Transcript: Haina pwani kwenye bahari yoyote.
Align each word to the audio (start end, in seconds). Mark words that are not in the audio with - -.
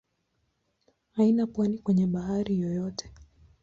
Haina 1.11 1.47
pwani 1.47 1.77
kwenye 1.77 2.07
bahari 2.07 2.59
yoyote. 2.59 3.11